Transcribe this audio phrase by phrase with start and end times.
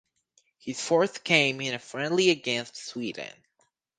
[0.57, 3.31] His fourth came in a friendly against Sweden.